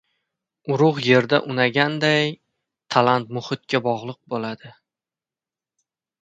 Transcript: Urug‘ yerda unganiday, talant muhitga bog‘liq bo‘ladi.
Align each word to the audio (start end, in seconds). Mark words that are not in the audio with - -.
Urug‘ 0.75 1.01
yerda 1.07 1.39
unganiday, 1.55 2.31
talant 2.95 3.29
muhitga 3.39 3.83
bog‘liq 3.89 4.19
bo‘ladi. 4.35 4.73